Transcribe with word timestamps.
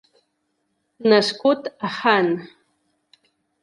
Nascut 1.13 1.61
a 1.87 1.89
Hann. 2.01 2.29